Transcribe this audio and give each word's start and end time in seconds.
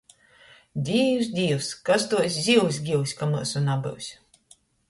Dīvs, 0.87 1.29
Dīvs, 1.35 1.69
kas 1.91 2.07
tuos 2.13 2.39
zivs 2.49 2.83
gius, 2.89 3.15
ka 3.21 3.31
myusu 3.35 3.63
nabyus. 3.71 4.13